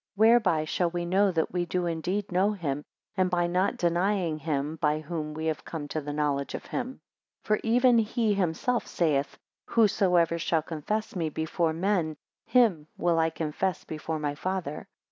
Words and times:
9 0.17 0.27
Whereby 0.29 0.65
shall 0.65 0.89
we 0.89 1.07
show 1.11 1.29
that 1.31 1.53
we 1.53 1.63
do 1.63 1.85
indeed 1.85 2.31
know 2.31 2.53
him, 2.53 2.83
and 3.15 3.29
by 3.29 3.45
not 3.45 3.77
denying 3.77 4.39
him 4.39 4.77
by 4.77 4.99
whom 4.99 5.35
we 5.35 5.45
have 5.45 5.63
come 5.63 5.87
to 5.89 6.01
the 6.01 6.11
knowledge 6.11 6.55
of 6.55 6.65
him. 6.65 6.93
10 7.45 7.45
For 7.45 7.59
even 7.63 7.99
he 7.99 8.33
himself 8.33 8.87
saith, 8.87 9.37
Whosoever 9.67 10.39
shall 10.39 10.63
confess 10.63 11.15
me 11.15 11.29
before 11.29 11.73
men, 11.73 12.17
him 12.47 12.87
will 12.97 13.19
I 13.19 13.29
confess 13.29 13.83
before 13.83 14.17
my 14.17 14.33
Father. 14.33 14.87